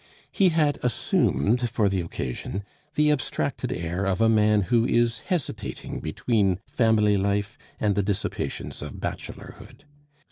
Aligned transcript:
He 0.31 0.49
had 0.49 0.79
assumed 0.81 1.69
for 1.69 1.87
the 1.87 2.01
occasion 2.01 2.63
the 2.95 3.11
abstracted 3.11 3.71
air 3.71 4.03
of 4.05 4.19
a 4.19 4.27
man 4.27 4.63
who 4.63 4.83
is 4.83 5.19
hesitating 5.19 5.99
between 5.99 6.59
family 6.67 7.17
life 7.17 7.55
and 7.79 7.93
the 7.93 8.01
dissipations 8.01 8.81
of 8.81 8.99
bachelorhood. 8.99 9.85